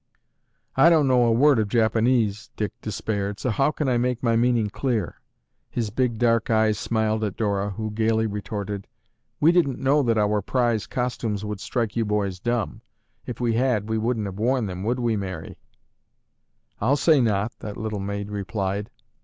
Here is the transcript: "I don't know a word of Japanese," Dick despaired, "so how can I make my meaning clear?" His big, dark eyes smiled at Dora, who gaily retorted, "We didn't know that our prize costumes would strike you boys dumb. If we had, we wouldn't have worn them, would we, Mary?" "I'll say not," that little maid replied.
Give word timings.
"I 0.75 0.89
don't 0.89 1.07
know 1.07 1.25
a 1.25 1.31
word 1.31 1.59
of 1.59 1.67
Japanese," 1.69 2.49
Dick 2.55 2.71
despaired, 2.81 3.39
"so 3.39 3.51
how 3.51 3.69
can 3.69 3.87
I 3.87 3.99
make 3.99 4.23
my 4.23 4.35
meaning 4.35 4.71
clear?" 4.71 5.21
His 5.69 5.91
big, 5.91 6.17
dark 6.17 6.49
eyes 6.49 6.79
smiled 6.79 7.23
at 7.23 7.37
Dora, 7.37 7.69
who 7.69 7.91
gaily 7.91 8.25
retorted, 8.25 8.87
"We 9.39 9.51
didn't 9.51 9.77
know 9.77 10.01
that 10.01 10.17
our 10.17 10.41
prize 10.41 10.87
costumes 10.87 11.45
would 11.45 11.59
strike 11.59 11.95
you 11.95 12.03
boys 12.03 12.39
dumb. 12.39 12.81
If 13.27 13.39
we 13.39 13.53
had, 13.53 13.89
we 13.89 13.99
wouldn't 13.99 14.25
have 14.25 14.39
worn 14.39 14.65
them, 14.65 14.81
would 14.85 14.99
we, 14.99 15.15
Mary?" 15.17 15.59
"I'll 16.79 16.97
say 16.97 17.21
not," 17.21 17.53
that 17.59 17.77
little 17.77 17.99
maid 17.99 18.31
replied. 18.31 18.89